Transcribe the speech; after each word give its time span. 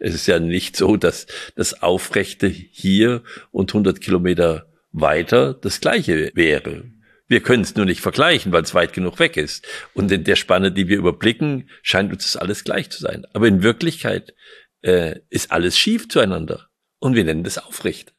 Es 0.00 0.14
ist 0.14 0.26
ja 0.28 0.38
nicht 0.38 0.76
so, 0.76 0.96
dass 0.96 1.26
das 1.56 1.82
Aufrechte 1.82 2.46
hier 2.46 3.22
und 3.50 3.70
100 3.70 4.00
Kilometer 4.00 4.66
weiter 4.92 5.54
das 5.54 5.80
Gleiche 5.80 6.30
wäre. 6.34 6.84
Wir 7.26 7.40
können 7.40 7.62
es 7.62 7.74
nur 7.74 7.84
nicht 7.84 8.00
vergleichen, 8.00 8.52
weil 8.52 8.62
es 8.62 8.74
weit 8.74 8.92
genug 8.92 9.18
weg 9.18 9.36
ist. 9.36 9.66
Und 9.94 10.10
in 10.12 10.24
der 10.24 10.36
Spanne, 10.36 10.72
die 10.72 10.88
wir 10.88 10.96
überblicken, 10.96 11.68
scheint 11.82 12.12
uns 12.12 12.24
das 12.24 12.36
alles 12.36 12.64
gleich 12.64 12.90
zu 12.90 13.00
sein. 13.00 13.26
Aber 13.32 13.48
in 13.48 13.62
Wirklichkeit 13.62 14.34
äh, 14.82 15.16
ist 15.30 15.50
alles 15.50 15.76
schief 15.76 16.08
zueinander. 16.08 16.68
Und 17.00 17.16
wir 17.16 17.24
nennen 17.24 17.44
das 17.44 17.58
aufrecht. 17.58 18.14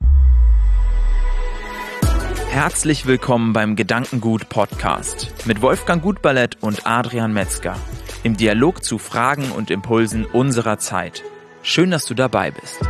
Herzlich 2.50 3.06
willkommen 3.06 3.54
beim 3.54 3.76
Gedankengut 3.76 4.50
Podcast 4.50 5.34
mit 5.46 5.62
Wolfgang 5.62 6.04
Gutballett 6.04 6.58
und 6.62 6.86
Adrian 6.86 7.32
Metzger 7.32 7.78
im 8.24 8.36
Dialog 8.36 8.84
zu 8.84 8.98
Fragen 8.98 9.52
und 9.52 9.72
Impulsen 9.72 10.26
unserer 10.26 10.78
Zeit. 10.78 11.24
Schön, 11.72 11.92
dass 11.92 12.06
du 12.06 12.16
dabei 12.16 12.50
bist. 12.50 12.82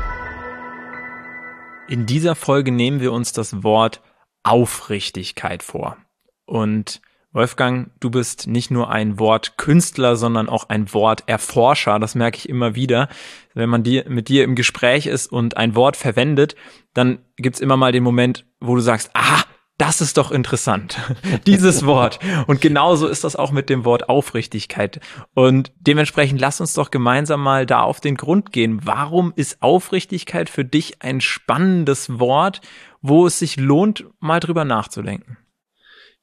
In 1.89 2.06
dieser 2.06 2.33
Folge 2.33 2.71
nehmen 2.71 3.02
wir 3.02 3.11
uns 3.11 3.33
das 3.33 3.61
Wort 3.61 4.02
Aufrichtigkeit 4.43 5.64
vor. 5.64 5.97
Und 6.46 7.02
Wolfgang, 7.33 7.92
du 8.00 8.10
bist 8.10 8.47
nicht 8.47 8.71
nur 8.71 8.89
ein 8.89 9.19
Wortkünstler, 9.19 10.15
sondern 10.15 10.47
auch 10.47 10.69
ein 10.69 10.93
Worterforscher. 10.93 12.00
Das 12.00 12.15
merke 12.15 12.38
ich 12.38 12.47
immer 12.47 12.74
wieder. 12.74 13.10
Wenn 13.54 13.68
man 13.68 13.83
dir, 13.83 14.05
mit 14.07 14.29
dir 14.29 14.46
im 14.46 14.55
Gespräch 14.55 15.07
ist 15.07 15.30
und 15.30 15.57
ein 15.57 15.75
Wort 15.75 15.97
verwendet, 15.97 16.55
dann 16.93 17.19
gibt's 17.36 17.60
immer 17.60 17.75
mal 17.75 17.91
den 17.91 18.04
Moment, 18.04 18.46
wo 18.61 18.75
du 18.75 18.82
sagst, 18.82 19.11
ah, 19.14 19.43
das 19.79 20.01
ist 20.01 20.18
doch 20.18 20.32
interessant, 20.32 20.97
dieses 21.47 21.86
Wort. 21.86 22.19
Und 22.47 22.60
genauso 22.60 23.07
ist 23.07 23.24
das 23.24 23.38
auch 23.38 23.51
mit 23.51 23.69
dem 23.69 23.86
Wort 23.86 24.10
Aufrichtigkeit. 24.10 25.00
Und 25.33 25.71
dementsprechend 25.79 26.39
lass 26.39 26.60
uns 26.60 26.74
doch 26.74 26.92
gemeinsam 26.92 27.42
mal 27.42 27.65
da 27.65 27.82
auf 27.82 28.02
den 28.02 28.15
Grund 28.15 28.52
gehen. 28.52 28.82
Warum 28.83 29.32
ist 29.36 29.61
Aufrichtigkeit 29.61 30.50
für 30.50 30.65
dich 30.65 31.02
ein 31.02 31.21
spannendes 31.21 32.19
Wort, 32.19 32.59
wo 33.02 33.25
es 33.25 33.39
sich 33.39 33.55
lohnt, 33.55 34.05
mal 34.19 34.41
drüber 34.41 34.66
nachzudenken? 34.66 35.38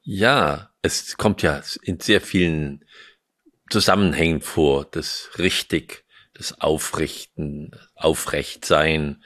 Ja, 0.03 0.69
es 0.83 1.17
kommt 1.17 1.41
ja 1.41 1.61
in 1.81 1.99
sehr 1.99 2.21
vielen 2.21 2.85
Zusammenhängen 3.71 4.41
vor, 4.41 4.85
das 4.85 5.31
richtig, 5.39 6.05
das 6.35 6.61
Aufrichten, 6.61 7.71
Aufrechtsein. 7.95 9.23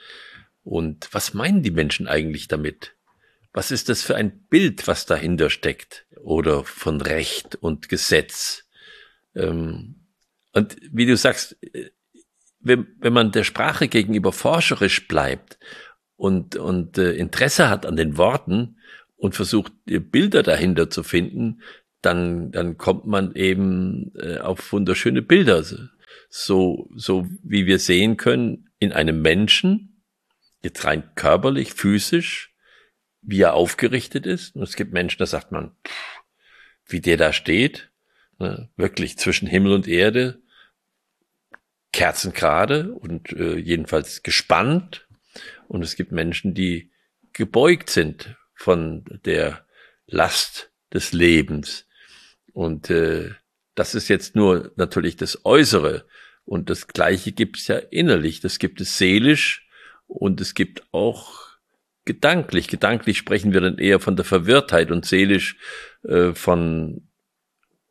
Und 0.64 1.10
was 1.12 1.34
meinen 1.34 1.62
die 1.62 1.70
Menschen 1.70 2.08
eigentlich 2.08 2.48
damit? 2.48 2.94
Was 3.52 3.70
ist 3.70 3.88
das 3.88 4.02
für 4.02 4.16
ein 4.16 4.46
Bild, 4.48 4.86
was 4.86 5.06
dahinter 5.06 5.50
steckt? 5.50 6.06
Oder 6.22 6.64
von 6.64 7.00
Recht 7.00 7.56
und 7.56 7.88
Gesetz? 7.88 8.64
Ähm, 9.34 10.06
und 10.52 10.76
wie 10.90 11.06
du 11.06 11.16
sagst, 11.16 11.56
äh, 11.62 11.90
wenn, 12.60 12.86
wenn 13.00 13.12
man 13.12 13.32
der 13.32 13.44
Sprache 13.44 13.88
gegenüber 13.88 14.32
forscherisch 14.32 15.08
bleibt 15.08 15.58
und, 16.16 16.56
und 16.56 16.96
äh, 16.98 17.12
Interesse 17.12 17.68
hat 17.68 17.84
an 17.84 17.96
den 17.96 18.16
Worten 18.16 18.76
und 19.16 19.34
versucht, 19.34 19.72
Bilder 19.84 20.42
dahinter 20.42 20.88
zu 20.88 21.02
finden, 21.02 21.62
dann, 22.00 22.50
dann 22.52 22.78
kommt 22.78 23.06
man 23.06 23.34
eben 23.34 24.12
äh, 24.16 24.38
auf 24.38 24.72
wunderschöne 24.72 25.22
Bilder. 25.22 25.64
So, 26.28 26.88
so 26.94 27.28
wie 27.42 27.66
wir 27.66 27.78
sehen 27.78 28.16
können, 28.16 28.70
in 28.78 28.92
einem 28.92 29.22
Menschen, 29.22 30.02
jetzt 30.62 30.84
rein 30.84 31.14
körperlich, 31.14 31.74
physisch, 31.74 32.51
wie 33.22 33.40
er 33.40 33.54
aufgerichtet 33.54 34.26
ist. 34.26 34.54
Und 34.54 34.62
es 34.62 34.76
gibt 34.76 34.92
Menschen, 34.92 35.18
da 35.18 35.26
sagt 35.26 35.52
man, 35.52 35.74
wie 36.86 37.00
der 37.00 37.16
da 37.16 37.32
steht, 37.32 37.90
ne, 38.38 38.68
wirklich 38.76 39.16
zwischen 39.18 39.48
Himmel 39.48 39.72
und 39.72 39.88
Erde, 39.88 40.42
kerzengerade 41.92 42.92
und 42.92 43.32
äh, 43.32 43.56
jedenfalls 43.56 44.22
gespannt. 44.22 45.06
Und 45.68 45.82
es 45.82 45.96
gibt 45.96 46.12
Menschen, 46.12 46.54
die 46.54 46.90
gebeugt 47.32 47.90
sind 47.90 48.36
von 48.54 49.04
der 49.24 49.66
Last 50.06 50.70
des 50.92 51.12
Lebens. 51.12 51.86
Und 52.52 52.90
äh, 52.90 53.30
das 53.74 53.94
ist 53.94 54.08
jetzt 54.08 54.34
nur 54.34 54.72
natürlich 54.76 55.16
das 55.16 55.44
Äußere. 55.44 56.06
Und 56.44 56.70
das 56.70 56.88
Gleiche 56.88 57.32
gibt 57.32 57.58
es 57.58 57.68
ja 57.68 57.76
innerlich. 57.76 58.40
Das 58.40 58.58
gibt 58.58 58.80
es 58.80 58.98
seelisch 58.98 59.66
und 60.06 60.40
es 60.40 60.54
gibt 60.54 60.82
auch 60.92 61.51
gedanklich. 62.04 62.68
Gedanklich 62.68 63.18
sprechen 63.18 63.52
wir 63.52 63.60
dann 63.60 63.78
eher 63.78 64.00
von 64.00 64.16
der 64.16 64.24
Verwirrtheit 64.24 64.90
und 64.90 65.04
seelisch 65.04 65.56
äh, 66.04 66.32
von, 66.32 67.08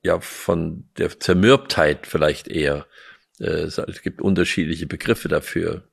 ja, 0.04 0.20
von 0.20 0.90
der 0.98 1.20
Zermürbtheit 1.20 2.08
vielleicht 2.08 2.48
eher. 2.48 2.88
Äh, 3.40 3.64
es 3.64 4.02
gibt 4.02 4.22
unterschiedliche 4.22 4.88
Begriffe 4.88 5.28
dafür. 5.28 5.88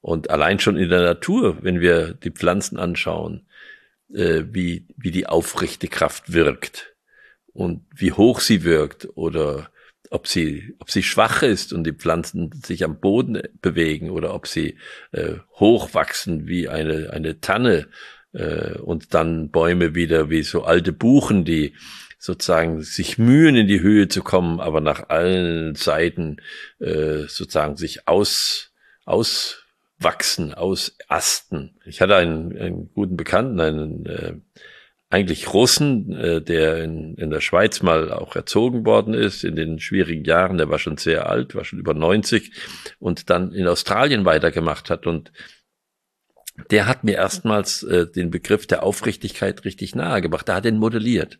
Und 0.00 0.30
allein 0.30 0.60
schon 0.60 0.76
in 0.76 0.88
der 0.88 1.02
Natur, 1.02 1.62
wenn 1.62 1.80
wir 1.80 2.14
die 2.14 2.30
Pflanzen 2.30 2.78
anschauen, 2.78 3.46
äh, 4.12 4.44
wie, 4.50 4.86
wie 4.96 5.10
die 5.10 5.26
aufrichte 5.26 5.88
Kraft 5.88 6.32
wirkt 6.32 6.94
und 7.52 7.84
wie 7.94 8.12
hoch 8.12 8.40
sie 8.40 8.62
wirkt 8.62 9.08
oder 9.16 9.70
ob 10.10 10.26
sie, 10.26 10.74
ob 10.78 10.90
sie 10.90 11.02
schwach 11.02 11.42
ist 11.42 11.72
und 11.72 11.84
die 11.84 11.92
Pflanzen 11.92 12.50
sich 12.64 12.84
am 12.84 13.00
Boden 13.00 13.42
bewegen 13.60 14.10
oder 14.10 14.34
ob 14.34 14.46
sie 14.46 14.78
äh, 15.12 15.34
hochwachsen 15.58 16.46
wie 16.46 16.68
eine, 16.68 17.10
eine 17.12 17.40
Tanne 17.40 17.88
äh, 18.32 18.78
und 18.78 19.14
dann 19.14 19.50
Bäume 19.50 19.94
wieder 19.94 20.30
wie 20.30 20.42
so 20.42 20.64
alte 20.64 20.92
Buchen, 20.92 21.44
die 21.44 21.74
sozusagen 22.18 22.82
sich 22.82 23.18
mühen, 23.18 23.56
in 23.56 23.68
die 23.68 23.80
Höhe 23.80 24.08
zu 24.08 24.22
kommen, 24.22 24.60
aber 24.60 24.80
nach 24.80 25.08
allen 25.08 25.74
Seiten 25.74 26.38
äh, 26.80 27.24
sozusagen 27.28 27.76
sich 27.76 28.08
aus, 28.08 28.72
auswachsen, 29.04 30.54
ausasten. 30.54 31.78
Ich 31.84 32.00
hatte 32.00 32.16
einen, 32.16 32.56
einen 32.58 32.90
guten 32.92 33.16
Bekannten, 33.16 33.60
einen 33.60 34.06
äh, 34.06 34.34
eigentlich 35.08 35.52
Russen, 35.52 36.12
äh, 36.12 36.42
der 36.42 36.82
in, 36.82 37.14
in 37.14 37.30
der 37.30 37.40
Schweiz 37.40 37.82
mal 37.82 38.12
auch 38.12 38.34
erzogen 38.34 38.84
worden 38.84 39.14
ist 39.14 39.44
in 39.44 39.54
den 39.54 39.78
schwierigen 39.78 40.24
Jahren. 40.24 40.58
Der 40.58 40.68
war 40.68 40.78
schon 40.78 40.96
sehr 40.96 41.28
alt, 41.28 41.54
war 41.54 41.64
schon 41.64 41.78
über 41.78 41.94
90 41.94 42.52
und 42.98 43.30
dann 43.30 43.52
in 43.52 43.68
Australien 43.68 44.24
weitergemacht 44.24 44.90
hat. 44.90 45.06
Und 45.06 45.32
der 46.70 46.86
hat 46.86 47.04
mir 47.04 47.16
erstmals 47.16 47.82
äh, 47.84 48.10
den 48.10 48.30
Begriff 48.30 48.66
der 48.66 48.82
Aufrichtigkeit 48.82 49.64
richtig 49.64 49.94
nahe 49.94 50.22
gebracht. 50.22 50.48
Der 50.48 50.56
hat 50.56 50.66
ihn 50.66 50.78
modelliert. 50.78 51.38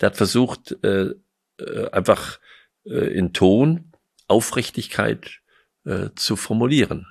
Der 0.00 0.10
hat 0.10 0.16
versucht, 0.16 0.76
äh, 0.84 1.12
äh, 1.58 1.90
einfach 1.90 2.38
äh, 2.84 2.90
in 2.90 3.32
Ton 3.32 3.92
Aufrichtigkeit 4.26 5.40
äh, 5.84 6.10
zu 6.14 6.36
formulieren. 6.36 7.06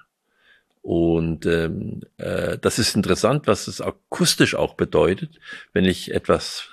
Und 0.88 1.46
ähm, 1.46 2.00
äh, 2.16 2.58
das 2.60 2.80
ist 2.80 2.96
interessant, 2.96 3.46
was 3.46 3.68
es 3.68 3.82
akustisch 3.82 4.56
auch 4.56 4.76
bedeutet, 4.76 5.38
wenn 5.74 5.84
ich 5.84 6.14
etwas 6.14 6.70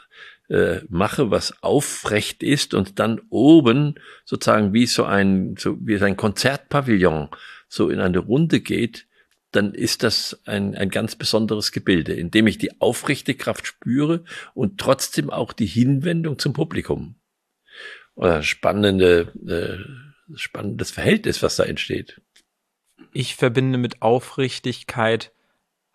äh, 0.49 0.83
mache, 0.89 1.33
was 1.33 1.65
aufrecht 1.65 2.45
ist 2.45 2.75
und 2.75 3.01
dann 3.01 3.21
oben 3.31 3.97
sozusagen 4.25 4.73
wie 4.73 4.87
so 4.87 5.03
ein, 5.03 5.57
so 5.59 5.77
wie 5.81 6.01
ein 6.01 6.17
Konzertpavillon 6.17 7.29
so 7.67 7.89
in 7.89 7.99
eine 7.99 8.21
Runde 8.21 8.61
geht, 8.61 9.09
dann 9.51 9.75
ist 9.75 10.05
das 10.05 10.41
ein, 10.45 10.77
ein 10.77 10.91
ganz 10.91 11.17
besonderes 11.17 11.73
Gebilde, 11.73 12.13
in 12.13 12.31
dem 12.31 12.47
ich 12.47 12.57
die 12.57 12.81
aufrechte 12.81 13.35
Kraft 13.35 13.67
spüre 13.67 14.23
und 14.55 14.79
trotzdem 14.79 15.29
auch 15.29 15.53
die 15.53 15.67
Hinwendung 15.67 16.39
zum 16.39 16.53
Publikum. 16.53 17.17
Oder 18.15 18.45
spannende, 18.45 19.33
äh, 19.45 20.37
spannendes 20.37 20.93
Verhältnis, 20.93 21.43
was 21.43 21.57
da 21.57 21.65
entsteht 21.65 22.21
ich 23.15 23.37
verbinde 23.37 23.79
mit 23.79 24.03
Aufrichtigkeit 24.03 25.33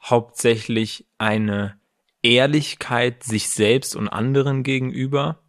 hauptsächlich 0.02 1.06
eine 1.18 1.78
Ehrlichkeit 2.24 3.24
sich 3.24 3.50
selbst 3.50 3.96
und 3.96 4.08
anderen 4.08 4.64
gegenüber. 4.64 5.40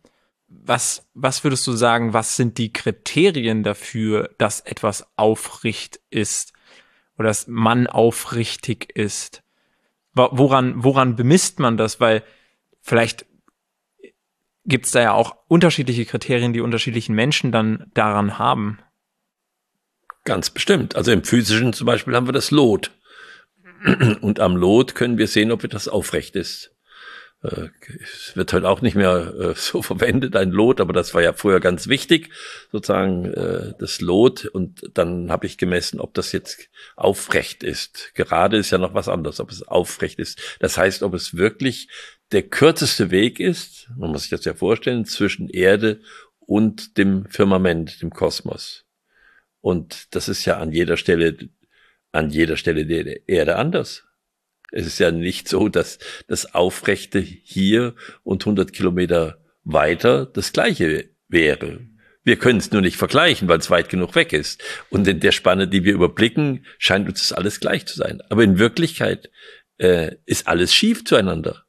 Was, 0.48 1.08
was 1.14 1.44
würdest 1.44 1.66
du 1.66 1.72
sagen, 1.72 2.12
was 2.12 2.36
sind 2.36 2.58
die 2.58 2.72
Kriterien 2.72 3.62
dafür, 3.62 4.30
dass 4.38 4.60
etwas 4.60 5.06
aufricht 5.16 6.00
ist 6.10 6.52
oder 7.16 7.28
dass 7.28 7.46
man 7.46 7.86
aufrichtig 7.86 8.90
ist? 8.96 9.42
Woran, 10.12 10.82
woran 10.82 11.14
bemisst 11.14 11.60
man 11.60 11.76
das? 11.76 12.00
Weil 12.00 12.24
vielleicht 12.80 13.26
gibt 14.66 14.86
es 14.86 14.92
da 14.92 15.00
ja 15.00 15.12
auch 15.12 15.36
unterschiedliche 15.46 16.04
Kriterien, 16.04 16.52
die 16.52 16.60
unterschiedlichen 16.60 17.14
Menschen 17.14 17.52
dann 17.52 17.90
daran 17.94 18.38
haben. 18.38 18.80
Ganz 20.24 20.50
bestimmt. 20.50 20.96
Also 20.96 21.12
im 21.12 21.24
physischen 21.24 21.72
zum 21.72 21.86
Beispiel 21.86 22.14
haben 22.14 22.28
wir 22.28 22.32
das 22.32 22.50
Lot. 22.50 22.90
Und 24.20 24.40
am 24.40 24.56
Lot 24.56 24.94
können 24.94 25.18
wir 25.18 25.26
sehen, 25.26 25.52
ob 25.52 25.68
das 25.68 25.88
aufrecht 25.88 26.36
ist. 26.36 26.74
Äh, 27.42 27.68
es 28.02 28.36
wird 28.36 28.52
heute 28.52 28.68
auch 28.68 28.82
nicht 28.82 28.96
mehr 28.96 29.34
äh, 29.38 29.54
so 29.54 29.82
verwendet, 29.82 30.36
ein 30.36 30.50
Lot, 30.50 30.80
aber 30.80 30.92
das 30.92 31.14
war 31.14 31.22
ja 31.22 31.32
früher 31.32 31.60
ganz 31.60 31.88
wichtig, 31.88 32.30
sozusagen 32.70 33.26
äh, 33.32 33.72
das 33.78 34.00
Lot. 34.00 34.44
Und 34.44 34.90
dann 34.94 35.30
habe 35.30 35.46
ich 35.46 35.58
gemessen, 35.58 36.00
ob 36.00 36.14
das 36.14 36.32
jetzt 36.32 36.68
aufrecht 36.96 37.62
ist. 37.62 38.12
Gerade 38.14 38.58
ist 38.58 38.70
ja 38.70 38.78
noch 38.78 38.94
was 38.94 39.08
anderes, 39.08 39.40
ob 39.40 39.50
es 39.50 39.66
aufrecht 39.66 40.18
ist. 40.18 40.58
Das 40.60 40.76
heißt, 40.76 41.02
ob 41.02 41.14
es 41.14 41.36
wirklich 41.36 41.88
der 42.32 42.42
kürzeste 42.42 43.10
Weg 43.10 43.40
ist, 43.40 43.88
man 43.96 44.10
muss 44.10 44.22
sich 44.22 44.30
das 44.30 44.44
ja 44.44 44.54
vorstellen, 44.54 45.04
zwischen 45.04 45.48
Erde 45.48 46.00
und 46.38 46.96
dem 46.96 47.26
Firmament, 47.28 48.02
dem 48.02 48.10
Kosmos. 48.10 48.84
Und 49.60 50.14
das 50.14 50.28
ist 50.28 50.44
ja 50.44 50.58
an 50.58 50.72
jeder 50.72 50.96
Stelle, 50.96 51.36
an 52.12 52.30
jeder 52.30 52.56
Stelle 52.56 52.86
der 52.86 53.28
Erde 53.28 53.56
anders. 53.56 54.04
Es 54.72 54.86
ist 54.86 54.98
ja 54.98 55.10
nicht 55.10 55.48
so, 55.48 55.68
dass 55.68 55.98
das 56.28 56.54
Aufrechte 56.54 57.18
hier 57.18 57.94
und 58.22 58.42
100 58.42 58.72
Kilometer 58.72 59.44
weiter 59.64 60.26
das 60.26 60.52
Gleiche 60.52 61.10
wäre. 61.28 61.80
Wir 62.22 62.36
können 62.36 62.58
es 62.58 62.70
nur 62.70 62.82
nicht 62.82 62.96
vergleichen, 62.96 63.48
weil 63.48 63.58
es 63.58 63.70
weit 63.70 63.88
genug 63.88 64.14
weg 64.14 64.32
ist. 64.32 64.62
Und 64.90 65.08
in 65.08 65.20
der 65.20 65.32
Spanne, 65.32 65.66
die 65.66 65.84
wir 65.84 65.94
überblicken, 65.94 66.66
scheint 66.78 67.08
uns 67.08 67.20
das 67.20 67.32
alles 67.36 67.60
gleich 67.60 67.86
zu 67.86 67.96
sein. 67.96 68.20
Aber 68.28 68.44
in 68.44 68.58
Wirklichkeit 68.58 69.30
äh, 69.78 70.16
ist 70.26 70.46
alles 70.46 70.74
schief 70.74 71.04
zueinander. 71.04 71.64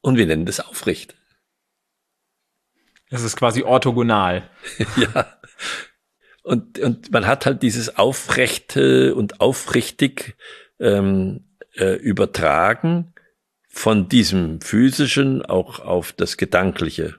Und 0.00 0.16
wir 0.16 0.26
nennen 0.26 0.46
das 0.46 0.60
aufrecht. 0.60 1.14
Es 3.08 3.22
ist 3.22 3.36
quasi 3.36 3.62
orthogonal. 3.62 4.50
ja. 4.96 5.40
Und, 6.42 6.78
und 6.78 7.12
man 7.12 7.26
hat 7.26 7.46
halt 7.46 7.62
dieses 7.62 7.96
Aufrechte 7.98 9.14
und 9.14 9.40
aufrichtig 9.40 10.36
ähm, 10.78 11.44
äh, 11.76 11.96
übertragen 11.96 13.12
von 13.68 14.08
diesem 14.08 14.60
physischen 14.60 15.42
auch 15.42 15.80
auf 15.80 16.12
das 16.12 16.36
Gedankliche. 16.36 17.16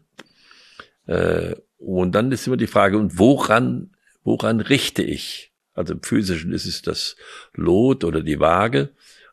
Äh, 1.05 1.55
und 1.77 2.13
dann 2.13 2.31
ist 2.31 2.47
immer 2.47 2.57
die 2.57 2.67
Frage, 2.67 2.97
und 2.97 3.17
woran, 3.19 3.91
woran 4.23 4.59
richte 4.59 5.03
ich? 5.03 5.53
Also 5.73 5.93
im 5.93 6.03
physischen 6.03 6.51
ist 6.51 6.65
es 6.65 6.81
das 6.81 7.15
Lot 7.53 8.03
oder 8.03 8.21
die 8.21 8.39
Waage. 8.39 8.89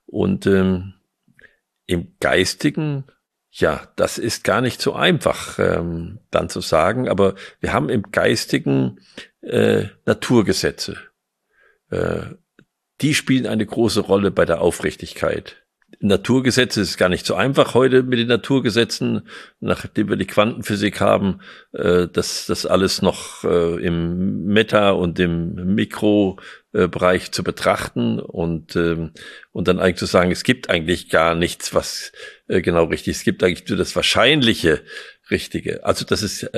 Und 0.07 0.47
ähm, 0.47 0.95
im 1.87 2.15
geistigen 2.21 3.05
ja, 3.51 3.89
das 3.97 4.19
ist 4.19 4.45
gar 4.45 4.61
nicht 4.61 4.81
so 4.81 4.93
einfach 4.93 5.59
ähm, 5.59 6.21
dann 6.31 6.49
zu 6.49 6.61
sagen, 6.61 7.09
aber 7.09 7.35
wir 7.61 7.73
haben 7.73 7.89
im 7.89 8.03
Geistigen 8.13 9.01
äh, 9.41 9.87
Naturgesetze. 10.05 10.97
Äh, 11.91 12.23
die 13.01 13.15
spielen 13.15 13.47
eine 13.47 13.65
große 13.65 14.01
Rolle 14.01 14.31
bei 14.31 14.45
der 14.45 14.61
Aufrichtigkeit. 14.61 15.65
Naturgesetze 16.01 16.83
ist 16.83 16.99
gar 16.99 17.09
nicht 17.09 17.25
so 17.25 17.35
einfach 17.35 17.73
heute 17.75 18.03
mit 18.03 18.19
den 18.19 18.29
Naturgesetzen, 18.29 19.27
nachdem 19.61 20.11
wir 20.11 20.17
die 20.17 20.27
Quantenphysik 20.27 21.01
haben, 21.01 21.41
äh, 21.73 22.09
dass 22.09 22.47
das 22.47 22.67
alles 22.67 23.01
noch 23.01 23.45
im 23.45 24.45
Meta- 24.45 24.91
und 24.91 25.19
im 25.19 25.75
Mikrobereich 25.75 27.31
zu 27.33 27.43
betrachten 27.43 28.19
und, 28.21 28.77
ähm, 28.77 29.13
und 29.53 29.69
dann 29.69 29.79
eigentlich 29.79 29.97
zu 29.97 30.07
sagen, 30.07 30.31
es 30.31 30.43
gibt 30.43 30.69
eigentlich 30.69 31.09
gar 31.09 31.35
nichts, 31.35 31.73
was 31.75 32.13
genau 32.49 32.85
richtig 32.85 33.13
ist. 33.13 33.19
Es 33.19 33.25
gibt 33.25 33.43
eigentlich 33.43 33.69
nur 33.69 33.79
das 33.79 33.97
Wahrscheinliche 33.97 34.83
Richtige. 35.31 35.85
Also 35.85 36.05
das 36.05 36.23
ist 36.23 36.51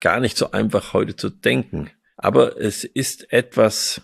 gar 0.00 0.20
nicht 0.20 0.36
so 0.36 0.50
einfach 0.50 0.92
heute 0.92 1.16
zu 1.16 1.30
denken. 1.30 1.90
Aber 2.16 2.60
es 2.60 2.84
ist 2.84 3.32
etwas, 3.32 4.02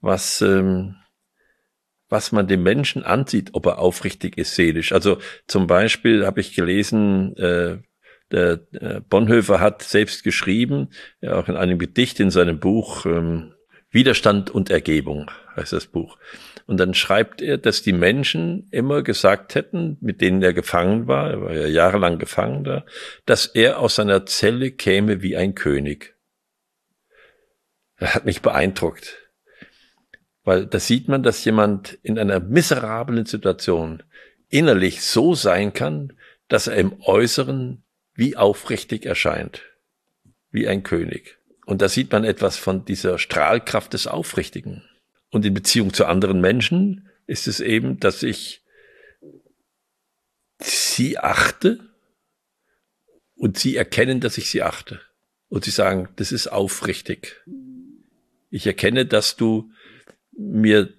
was... 0.00 0.40
Ähm, 0.40 0.96
was 2.08 2.30
man 2.30 2.46
dem 2.46 2.62
Menschen 2.62 3.04
ansieht, 3.04 3.54
ob 3.54 3.64
er 3.64 3.78
aufrichtig 3.78 4.36
ist 4.36 4.54
seelisch. 4.54 4.92
Also 4.92 5.16
zum 5.46 5.66
Beispiel 5.66 6.26
habe 6.26 6.42
ich 6.42 6.54
gelesen, 6.54 7.34
äh, 7.38 7.78
der 8.30 8.60
Bonhoeffer 9.08 9.60
hat 9.60 9.82
selbst 9.82 10.22
geschrieben, 10.22 10.90
ja, 11.22 11.36
auch 11.36 11.48
in 11.48 11.56
einem 11.56 11.78
Gedicht 11.78 12.20
in 12.20 12.30
seinem 12.30 12.58
Buch 12.60 13.06
ähm, 13.06 13.54
Widerstand 13.90 14.50
und 14.50 14.70
Ergebung 14.70 15.30
heißt 15.56 15.72
das 15.72 15.86
Buch. 15.86 16.18
Und 16.66 16.78
dann 16.78 16.94
schreibt 16.94 17.42
er, 17.42 17.58
dass 17.58 17.82
die 17.82 17.92
Menschen 17.92 18.68
immer 18.70 19.02
gesagt 19.02 19.54
hätten, 19.54 19.98
mit 20.00 20.20
denen 20.20 20.42
er 20.42 20.54
gefangen 20.54 21.06
war, 21.06 21.30
er 21.30 21.40
war 21.42 21.52
ja 21.52 21.66
jahrelang 21.66 22.18
gefangen 22.18 22.64
da, 22.64 22.84
dass 23.26 23.46
er 23.46 23.78
aus 23.78 23.96
seiner 23.96 24.24
Zelle 24.26 24.70
käme 24.70 25.22
wie 25.22 25.36
ein 25.36 25.54
König. 25.54 26.14
Er 28.02 28.16
hat 28.16 28.24
mich 28.24 28.42
beeindruckt. 28.42 29.16
Weil 30.42 30.66
da 30.66 30.80
sieht 30.80 31.06
man, 31.06 31.22
dass 31.22 31.44
jemand 31.44 32.00
in 32.02 32.18
einer 32.18 32.40
miserablen 32.40 33.26
Situation 33.26 34.02
innerlich 34.48 35.02
so 35.02 35.36
sein 35.36 35.72
kann, 35.72 36.18
dass 36.48 36.66
er 36.66 36.78
im 36.78 37.00
Äußeren 37.00 37.84
wie 38.14 38.36
aufrichtig 38.36 39.06
erscheint, 39.06 39.62
wie 40.50 40.66
ein 40.66 40.82
König. 40.82 41.38
Und 41.64 41.80
da 41.80 41.88
sieht 41.88 42.10
man 42.10 42.24
etwas 42.24 42.56
von 42.56 42.84
dieser 42.84 43.20
Strahlkraft 43.20 43.92
des 43.92 44.08
Aufrichtigen. 44.08 44.82
Und 45.30 45.46
in 45.46 45.54
Beziehung 45.54 45.94
zu 45.94 46.04
anderen 46.06 46.40
Menschen 46.40 47.08
ist 47.28 47.46
es 47.46 47.60
eben, 47.60 48.00
dass 48.00 48.24
ich 48.24 48.64
sie 50.58 51.20
achte 51.20 51.78
und 53.36 53.60
sie 53.60 53.76
erkennen, 53.76 54.18
dass 54.18 54.38
ich 54.38 54.50
sie 54.50 54.64
achte. 54.64 55.00
Und 55.48 55.64
sie 55.64 55.70
sagen, 55.70 56.08
das 56.16 56.32
ist 56.32 56.48
aufrichtig. 56.48 57.40
Ich 58.52 58.66
erkenne, 58.66 59.06
dass 59.06 59.36
du 59.36 59.70
mir 60.30 60.92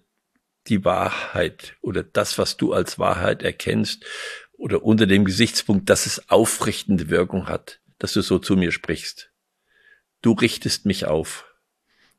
die 0.68 0.84
Wahrheit 0.84 1.76
oder 1.82 2.02
das, 2.02 2.40
was 2.40 2.58
du 2.58 2.74
als 2.74 2.98
Wahrheit 2.98 3.44
erkennst 3.44 4.06
oder 4.54 4.82
unter 4.84 5.06
dem 5.06 5.24
Gesichtspunkt, 5.24 5.88
dass 5.88 6.08
es 6.08 6.32
aufrichtende 6.32 7.10
Wirkung 7.10 7.48
hat, 7.48 7.80
dass 8.00 8.14
du 8.14 8.22
so 8.22 8.40
zu 8.40 8.56
mir 8.56 8.72
sprichst. 8.72 9.32
Du 10.24 10.32
richtest 10.32 10.88
mich 10.88 11.06
auf. 11.06 11.46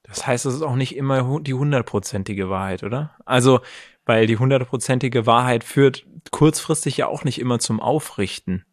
Das 0.04 0.24
heißt, 0.24 0.46
es 0.46 0.54
ist 0.54 0.62
auch 0.62 0.76
nicht 0.76 0.94
immer 0.94 1.40
die 1.40 1.54
hundertprozentige 1.54 2.48
Wahrheit, 2.48 2.84
oder? 2.84 3.16
Also, 3.24 3.60
weil 4.04 4.28
die 4.28 4.36
hundertprozentige 4.36 5.26
Wahrheit 5.26 5.64
führt 5.64 6.06
kurzfristig 6.30 6.98
ja 6.98 7.08
auch 7.08 7.24
nicht 7.24 7.40
immer 7.40 7.58
zum 7.58 7.80
Aufrichten. 7.80 8.64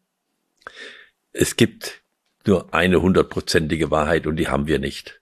Es 1.32 1.56
gibt 1.56 2.02
nur 2.46 2.72
eine 2.72 3.02
hundertprozentige 3.02 3.90
Wahrheit 3.90 4.28
und 4.28 4.36
die 4.36 4.46
haben 4.46 4.68
wir 4.68 4.78
nicht. 4.78 5.21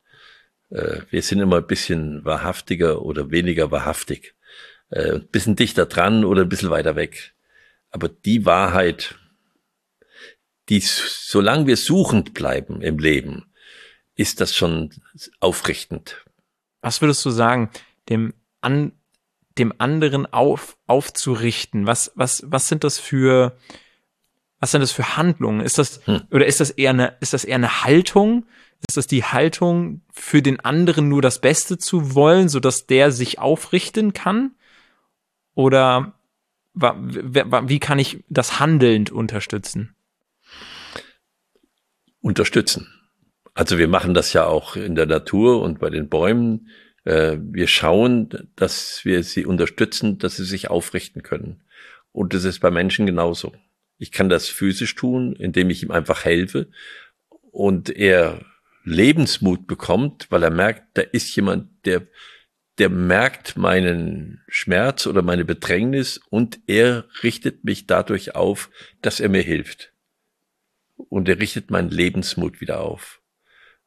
Äh, 0.70 1.00
wir 1.11 1.22
sind 1.22 1.40
immer 1.40 1.58
ein 1.58 1.67
bisschen 1.67 2.25
wahrhaftiger 2.25 3.02
oder 3.02 3.31
weniger 3.31 3.70
wahrhaftig. 3.70 4.34
Äh, 4.90 5.14
ein 5.14 5.26
bisschen 5.28 5.56
dichter 5.56 5.87
dran 5.87 6.25
oder 6.25 6.43
ein 6.43 6.49
bisschen 6.49 6.70
weiter 6.70 6.96
weg. 6.96 7.34
Aber 7.90 8.08
die 8.08 8.46
Wahrheit, 8.46 9.17
die, 10.69 10.81
solange 10.81 11.67
wir 11.67 11.76
suchend 11.76 12.34
bleiben 12.34 12.81
im 12.82 12.99
Leben, 12.99 13.46
ist 14.14 14.40
das 14.40 14.55
schon 14.55 14.90
aufrichtend. 15.40 16.25
Was 16.82 17.00
würdest 17.00 17.25
du 17.25 17.31
sagen, 17.31 17.70
dem 18.08 18.34
an, 18.61 18.93
dem 19.58 19.73
anderen 19.78 20.26
auf, 20.26 20.76
aufzurichten? 20.87 21.87
Was, 21.87 22.12
was, 22.14 22.44
was 22.46 22.69
sind 22.69 22.84
das 22.84 22.99
für, 22.99 23.56
was 24.61 24.70
sind 24.70 24.82
das 24.82 24.93
für 24.93 25.16
Handlungen? 25.16 25.61
Ist 25.61 25.78
das, 25.78 26.06
hm. 26.06 26.23
oder 26.31 26.46
ist 26.46 26.61
das 26.61 26.70
eher 26.70 26.90
eine, 26.90 27.16
ist 27.20 27.32
das 27.32 27.44
eher 27.44 27.56
eine 27.56 27.84
Haltung? 27.84 28.46
Ist 28.88 28.97
das 28.97 29.06
die 29.06 29.25
Haltung, 29.25 30.03
für 30.12 30.43
den 30.43 30.61
anderen 30.61 31.09
nur 31.09 31.23
das 31.23 31.41
Beste 31.41 31.79
zu 31.79 32.15
wollen, 32.15 32.49
sodass 32.49 32.87
der 32.87 33.12
sich 33.12 33.38
aufrichten 33.38 34.12
kann? 34.12 34.53
Oder 35.54 36.14
wie 36.75 37.81
kann 37.81 37.99
ich 37.99 38.25
das 38.28 38.61
handelnd 38.61 39.11
unterstützen? 39.11 39.95
Unterstützen. 42.21 42.88
Also 43.54 43.78
wir 43.78 43.88
machen 43.88 44.14
das 44.14 44.33
ja 44.33 44.47
auch 44.47 44.76
in 44.76 44.95
der 44.95 45.07
Natur 45.07 45.62
und 45.62 45.81
bei 45.81 45.90
den 45.90 46.09
Bäumen. 46.09 46.69
Äh, 47.04 47.38
wir 47.40 47.66
schauen, 47.66 48.49
dass 48.57 49.04
wir 49.04 49.23
sie 49.23 49.45
unterstützen, 49.45 50.19
dass 50.19 50.37
sie 50.37 50.45
sich 50.45 50.71
aufrichten 50.71 51.23
können. 51.23 51.62
Und 52.12 52.35
das 52.35 52.45
ist 52.45 52.61
bei 52.61 52.71
Menschen 52.71 53.07
genauso. 53.07 53.52
Ich 53.99 54.12
kann 54.12 54.28
das 54.28 54.49
physisch 54.49 54.95
tun, 54.95 55.35
indem 55.35 55.71
ich 55.71 55.83
ihm 55.83 55.90
einfach 55.90 56.25
helfe 56.25 56.69
und 57.50 57.90
er 57.90 58.40
Lebensmut 58.84 59.66
bekommt, 59.66 60.26
weil 60.30 60.42
er 60.42 60.50
merkt, 60.50 60.96
da 60.96 61.02
ist 61.02 61.34
jemand, 61.37 61.68
der, 61.84 62.06
der 62.78 62.88
merkt 62.88 63.56
meinen 63.56 64.42
Schmerz 64.49 65.06
oder 65.06 65.22
meine 65.22 65.44
Bedrängnis 65.44 66.20
und 66.30 66.60
er 66.66 67.06
richtet 67.22 67.64
mich 67.64 67.87
dadurch 67.87 68.34
auf, 68.34 68.70
dass 69.02 69.20
er 69.20 69.28
mir 69.28 69.42
hilft. 69.42 69.92
Und 70.96 71.28
er 71.28 71.40
richtet 71.40 71.70
meinen 71.70 71.90
Lebensmut 71.90 72.60
wieder 72.60 72.80
auf. 72.80 73.20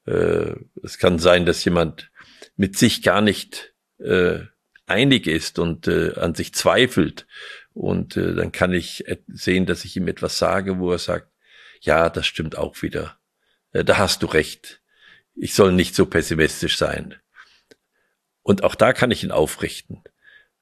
Äh, 0.05 0.55
es 0.83 0.97
kann 0.97 1.19
sein, 1.19 1.45
dass 1.45 1.63
jemand 1.65 2.11
mit 2.55 2.77
sich 2.77 3.01
gar 3.01 3.21
nicht 3.21 3.73
äh, 3.99 4.39
einig 4.85 5.27
ist 5.27 5.59
und 5.59 5.87
äh, 5.87 6.13
an 6.15 6.35
sich 6.35 6.53
zweifelt. 6.53 7.25
Und 7.73 8.17
äh, 8.17 8.35
dann 8.35 8.51
kann 8.51 8.73
ich 8.73 9.05
sehen, 9.27 9.65
dass 9.65 9.85
ich 9.85 9.95
ihm 9.95 10.07
etwas 10.07 10.37
sage, 10.37 10.79
wo 10.79 10.91
er 10.91 10.99
sagt, 10.99 11.27
ja, 11.81 12.09
das 12.09 12.27
stimmt 12.27 12.57
auch 12.57 12.81
wieder. 12.81 13.17
Äh, 13.71 13.83
da 13.83 13.97
hast 13.97 14.23
du 14.23 14.27
recht 14.27 14.82
ich 15.35 15.53
soll 15.53 15.71
nicht 15.71 15.95
so 15.95 16.05
pessimistisch 16.05 16.77
sein. 16.77 17.15
Und 18.41 18.63
auch 18.63 18.75
da 18.75 18.93
kann 18.93 19.11
ich 19.11 19.23
ihn 19.23 19.31
aufrichten. 19.31 20.03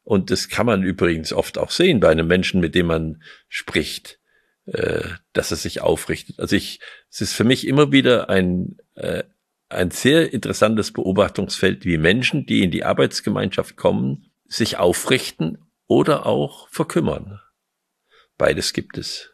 Und 0.03 0.31
das 0.31 0.49
kann 0.49 0.65
man 0.65 0.83
übrigens 0.83 1.33
oft 1.33 1.57
auch 1.57 1.71
sehen 1.71 1.99
bei 1.99 2.09
einem 2.09 2.27
Menschen, 2.27 2.59
mit 2.59 2.75
dem 2.75 2.87
man 2.87 3.23
spricht, 3.49 4.19
äh, 4.65 5.03
dass 5.33 5.51
er 5.51 5.57
sich 5.57 5.81
aufrichtet. 5.81 6.39
Also 6.39 6.55
ich, 6.55 6.79
es 7.09 7.21
ist 7.21 7.33
für 7.33 7.43
mich 7.43 7.67
immer 7.67 7.91
wieder 7.91 8.29
ein, 8.29 8.77
äh, 8.95 9.23
ein 9.69 9.91
sehr 9.91 10.33
interessantes 10.33 10.91
Beobachtungsfeld, 10.91 11.85
wie 11.85 11.97
Menschen, 11.97 12.45
die 12.45 12.63
in 12.63 12.71
die 12.71 12.83
Arbeitsgemeinschaft 12.83 13.75
kommen, 13.75 14.31
sich 14.45 14.77
aufrichten 14.77 15.57
oder 15.87 16.25
auch 16.25 16.67
verkümmern. 16.69 17.39
Beides 18.37 18.73
gibt 18.73 18.97
es 18.97 19.30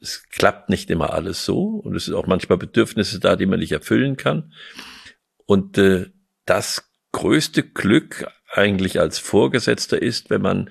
es 0.00 0.28
klappt 0.28 0.68
nicht 0.68 0.90
immer 0.90 1.12
alles 1.12 1.44
so 1.44 1.64
und 1.64 1.96
es 1.96 2.06
sind 2.06 2.14
auch 2.14 2.26
manchmal 2.26 2.58
Bedürfnisse 2.58 3.18
da, 3.20 3.36
die 3.36 3.46
man 3.46 3.60
nicht 3.60 3.72
erfüllen 3.72 4.16
kann. 4.16 4.52
Und 5.46 5.78
äh, 5.78 6.06
das 6.44 6.90
größte 7.12 7.62
Glück 7.62 8.26
eigentlich 8.52 9.00
als 9.00 9.18
Vorgesetzter 9.18 10.00
ist, 10.00 10.30
wenn 10.30 10.42
man 10.42 10.70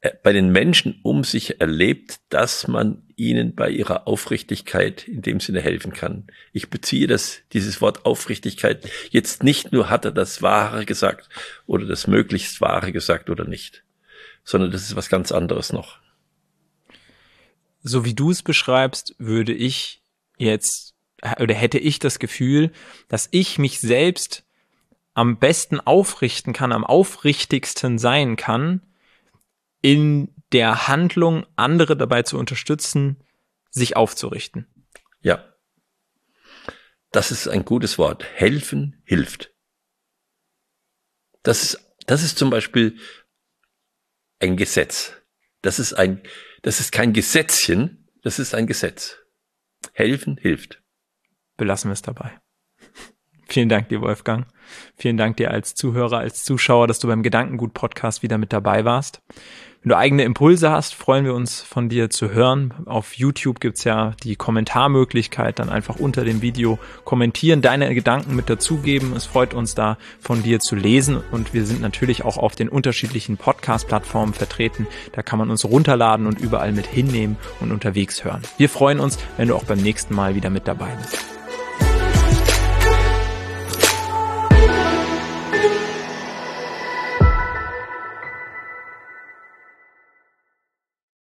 äh, 0.00 0.12
bei 0.22 0.32
den 0.32 0.50
Menschen 0.50 0.98
um 1.02 1.24
sich 1.24 1.60
erlebt, 1.60 2.20
dass 2.30 2.66
man 2.68 3.02
ihnen 3.16 3.54
bei 3.54 3.70
ihrer 3.70 4.08
Aufrichtigkeit 4.08 5.06
in 5.06 5.22
dem 5.22 5.40
Sinne 5.40 5.60
helfen 5.60 5.92
kann. 5.92 6.26
Ich 6.52 6.70
beziehe 6.70 7.06
das, 7.06 7.40
dieses 7.52 7.80
Wort 7.80 8.06
Aufrichtigkeit 8.06 8.88
jetzt 9.10 9.42
nicht 9.42 9.72
nur 9.72 9.90
hat 9.90 10.04
er 10.04 10.12
das 10.12 10.42
Wahre 10.42 10.86
gesagt 10.86 11.28
oder 11.66 11.86
das 11.86 12.06
möglichst 12.06 12.60
Wahre 12.60 12.92
gesagt 12.92 13.30
oder 13.30 13.44
nicht, 13.44 13.84
sondern 14.42 14.70
das 14.70 14.82
ist 14.82 14.96
was 14.96 15.10
ganz 15.10 15.32
anderes 15.32 15.72
noch. 15.72 15.98
So 17.82 18.04
wie 18.04 18.14
du 18.14 18.30
es 18.30 18.42
beschreibst, 18.42 19.14
würde 19.18 19.52
ich 19.52 20.02
jetzt 20.36 20.94
oder 21.38 21.54
hätte 21.54 21.78
ich 21.78 21.98
das 21.98 22.18
Gefühl, 22.18 22.72
dass 23.08 23.28
ich 23.30 23.58
mich 23.58 23.80
selbst 23.80 24.44
am 25.14 25.38
besten 25.38 25.80
aufrichten 25.80 26.52
kann, 26.52 26.72
am 26.72 26.84
aufrichtigsten 26.84 27.98
sein 27.98 28.36
kann, 28.36 28.80
in 29.82 30.34
der 30.52 30.88
Handlung, 30.88 31.46
andere 31.56 31.96
dabei 31.96 32.22
zu 32.22 32.38
unterstützen, 32.38 33.16
sich 33.70 33.96
aufzurichten. 33.96 34.66
Ja. 35.20 35.44
Das 37.12 37.30
ist 37.30 37.48
ein 37.48 37.64
gutes 37.64 37.98
Wort. 37.98 38.24
Helfen 38.24 39.02
hilft. 39.04 39.52
Das 41.42 41.62
ist, 41.62 41.92
das 42.06 42.22
ist 42.22 42.38
zum 42.38 42.50
Beispiel 42.50 42.98
ein 44.38 44.56
Gesetz. 44.56 45.12
Das 45.62 45.78
ist 45.78 45.92
ein, 45.92 46.22
das 46.62 46.80
ist 46.80 46.92
kein 46.92 47.12
Gesetzchen, 47.12 48.08
das 48.22 48.38
ist 48.38 48.54
ein 48.54 48.66
Gesetz. 48.66 49.16
Helfen 49.92 50.36
hilft. 50.36 50.82
Belassen 51.56 51.90
wir 51.90 51.94
es 51.94 52.02
dabei. 52.02 52.40
Vielen 53.50 53.68
Dank 53.68 53.88
dir, 53.88 54.00
Wolfgang. 54.00 54.46
Vielen 54.96 55.16
Dank 55.16 55.36
dir 55.36 55.50
als 55.50 55.74
Zuhörer, 55.74 56.18
als 56.18 56.44
Zuschauer, 56.44 56.86
dass 56.86 57.00
du 57.00 57.08
beim 57.08 57.24
Gedankengut-Podcast 57.24 58.22
wieder 58.22 58.38
mit 58.38 58.52
dabei 58.52 58.84
warst. 58.84 59.20
Wenn 59.82 59.88
du 59.88 59.96
eigene 59.96 60.22
Impulse 60.22 60.70
hast, 60.70 60.94
freuen 60.94 61.24
wir 61.24 61.34
uns 61.34 61.60
von 61.60 61.88
dir 61.88 62.10
zu 62.10 62.30
hören. 62.30 62.74
Auf 62.86 63.14
YouTube 63.14 63.58
gibt's 63.58 63.82
ja 63.82 64.12
die 64.22 64.36
Kommentarmöglichkeit, 64.36 65.58
dann 65.58 65.68
einfach 65.68 65.96
unter 65.96 66.22
dem 66.22 66.42
Video 66.42 66.78
kommentieren, 67.04 67.60
deine 67.60 67.92
Gedanken 67.92 68.36
mit 68.36 68.48
dazugeben. 68.48 69.16
Es 69.16 69.26
freut 69.26 69.52
uns 69.52 69.74
da 69.74 69.98
von 70.20 70.44
dir 70.44 70.60
zu 70.60 70.76
lesen 70.76 71.20
und 71.32 71.52
wir 71.52 71.64
sind 71.64 71.80
natürlich 71.80 72.24
auch 72.24 72.36
auf 72.36 72.54
den 72.54 72.68
unterschiedlichen 72.68 73.36
Podcast-Plattformen 73.36 74.34
vertreten. 74.34 74.86
Da 75.12 75.22
kann 75.22 75.40
man 75.40 75.50
uns 75.50 75.64
runterladen 75.64 76.26
und 76.26 76.38
überall 76.38 76.70
mit 76.70 76.86
hinnehmen 76.86 77.36
und 77.58 77.72
unterwegs 77.72 78.22
hören. 78.22 78.42
Wir 78.58 78.68
freuen 78.68 79.00
uns, 79.00 79.18
wenn 79.38 79.48
du 79.48 79.56
auch 79.56 79.64
beim 79.64 79.80
nächsten 79.80 80.14
Mal 80.14 80.36
wieder 80.36 80.50
mit 80.50 80.68
dabei 80.68 80.94
bist. 81.02 81.39